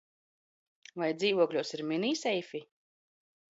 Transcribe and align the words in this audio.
Vai 1.01 1.09
dzīvokļos 1.19 1.75
ir 1.77 1.85
mini 1.93 2.11
seifi? 2.25 2.65